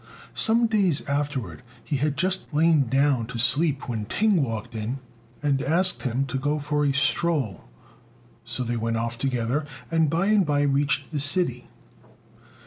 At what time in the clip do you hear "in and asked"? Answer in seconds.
4.73-6.01